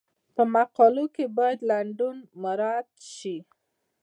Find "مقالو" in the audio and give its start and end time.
0.55-1.05